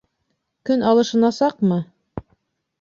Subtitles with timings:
[0.69, 1.81] Көн алышынасаҡмы?